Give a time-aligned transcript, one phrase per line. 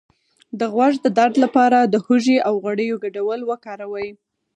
[0.59, 4.09] د غوږ د درد لپاره د هوږې او غوړیو ګډول وکاروئ